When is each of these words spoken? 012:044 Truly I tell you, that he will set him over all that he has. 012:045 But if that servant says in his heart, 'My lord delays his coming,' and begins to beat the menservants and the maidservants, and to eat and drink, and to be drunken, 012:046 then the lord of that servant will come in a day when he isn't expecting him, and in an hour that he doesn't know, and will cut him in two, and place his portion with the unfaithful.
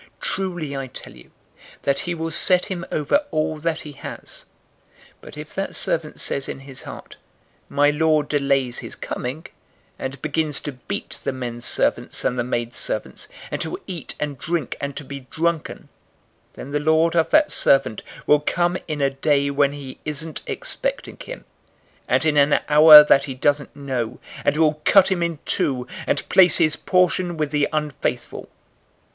012:044 0.01 0.07
Truly 0.21 0.75
I 0.77 0.87
tell 0.87 1.15
you, 1.15 1.29
that 1.83 1.99
he 1.99 2.15
will 2.15 2.31
set 2.31 2.65
him 2.65 2.83
over 2.91 3.23
all 3.29 3.57
that 3.59 3.81
he 3.81 3.91
has. 3.91 4.47
012:045 5.21 5.21
But 5.21 5.37
if 5.37 5.53
that 5.53 5.75
servant 5.75 6.19
says 6.19 6.49
in 6.49 6.61
his 6.61 6.81
heart, 6.81 7.17
'My 7.69 7.91
lord 7.91 8.27
delays 8.27 8.79
his 8.79 8.95
coming,' 8.95 9.45
and 9.99 10.19
begins 10.19 10.59
to 10.61 10.71
beat 10.71 11.19
the 11.23 11.31
menservants 11.31 12.25
and 12.25 12.39
the 12.39 12.43
maidservants, 12.43 13.27
and 13.51 13.61
to 13.61 13.79
eat 13.85 14.15
and 14.19 14.39
drink, 14.39 14.75
and 14.81 14.97
to 14.97 15.03
be 15.05 15.27
drunken, 15.29 15.77
012:046 15.83 15.87
then 16.53 16.71
the 16.71 16.79
lord 16.79 17.15
of 17.15 17.29
that 17.29 17.51
servant 17.51 18.01
will 18.25 18.39
come 18.39 18.79
in 18.87 19.01
a 19.01 19.11
day 19.11 19.51
when 19.51 19.71
he 19.71 19.99
isn't 20.03 20.41
expecting 20.47 21.17
him, 21.19 21.45
and 22.07 22.25
in 22.25 22.37
an 22.37 22.59
hour 22.67 23.03
that 23.03 23.25
he 23.25 23.35
doesn't 23.35 23.75
know, 23.75 24.19
and 24.43 24.57
will 24.57 24.81
cut 24.83 25.11
him 25.11 25.21
in 25.21 25.37
two, 25.45 25.85
and 26.07 26.27
place 26.27 26.57
his 26.57 26.75
portion 26.75 27.37
with 27.37 27.51
the 27.51 27.69
unfaithful. 27.71 28.49